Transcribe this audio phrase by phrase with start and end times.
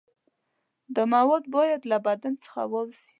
[0.95, 3.07] دا مواد باید له بدن څخه ووځي.